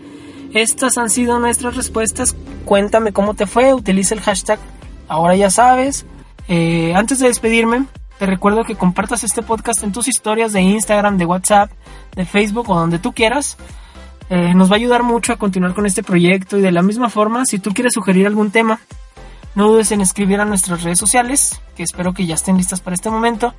estas 0.62 0.98
han 0.98 1.10
sido 1.10 1.38
nuestras 1.38 1.76
respuestas. 1.76 2.34
Cuéntame 2.64 3.12
cómo 3.12 3.34
te 3.34 3.46
fue. 3.46 3.74
Utiliza 3.74 4.14
el 4.14 4.20
hashtag 4.20 4.58
ahora 5.08 5.36
ya 5.36 5.50
sabes. 5.50 6.06
Eh, 6.48 6.94
antes 6.94 7.18
de 7.18 7.28
despedirme, 7.28 7.86
te 8.18 8.26
recuerdo 8.26 8.64
que 8.64 8.76
compartas 8.76 9.24
este 9.24 9.42
podcast 9.42 9.82
en 9.82 9.92
tus 9.92 10.08
historias 10.08 10.52
de 10.52 10.62
Instagram, 10.62 11.18
de 11.18 11.26
WhatsApp, 11.26 11.70
de 12.14 12.24
Facebook 12.24 12.70
o 12.70 12.78
donde 12.78 12.98
tú 12.98 13.12
quieras. 13.12 13.56
Eh, 14.30 14.54
nos 14.54 14.70
va 14.70 14.74
a 14.74 14.78
ayudar 14.78 15.02
mucho 15.02 15.32
a 15.32 15.36
continuar 15.36 15.74
con 15.74 15.86
este 15.86 16.02
proyecto 16.02 16.56
y 16.56 16.60
de 16.60 16.72
la 16.72 16.82
misma 16.82 17.10
forma, 17.10 17.46
si 17.46 17.58
tú 17.58 17.72
quieres 17.72 17.92
sugerir 17.92 18.26
algún 18.26 18.50
tema, 18.50 18.80
no 19.54 19.68
dudes 19.68 19.92
en 19.92 20.00
escribir 20.00 20.40
a 20.40 20.44
nuestras 20.44 20.82
redes 20.82 20.98
sociales, 20.98 21.60
que 21.76 21.84
espero 21.84 22.12
que 22.12 22.26
ya 22.26 22.34
estén 22.34 22.56
listas 22.56 22.80
para 22.80 22.94
este 22.94 23.08
momento, 23.08 23.54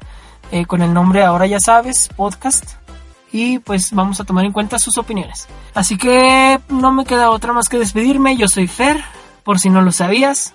eh, 0.51 0.65
con 0.65 0.81
el 0.81 0.93
nombre 0.93 1.23
Ahora 1.23 1.47
ya 1.47 1.59
sabes, 1.59 2.09
podcast, 2.15 2.73
y 3.31 3.59
pues 3.59 3.91
vamos 3.91 4.19
a 4.19 4.23
tomar 4.23 4.45
en 4.45 4.51
cuenta 4.51 4.79
sus 4.79 4.97
opiniones. 4.97 5.47
Así 5.73 5.97
que 5.97 6.59
no 6.69 6.91
me 6.91 7.05
queda 7.05 7.29
otra 7.29 7.53
más 7.53 7.69
que 7.69 7.79
despedirme, 7.79 8.37
yo 8.37 8.47
soy 8.47 8.67
Fer, 8.67 9.03
por 9.43 9.59
si 9.59 9.69
no 9.69 9.81
lo 9.81 9.91
sabías, 9.91 10.53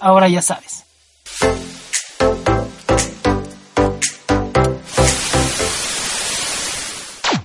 ahora 0.00 0.28
ya 0.28 0.42
sabes. 0.42 0.84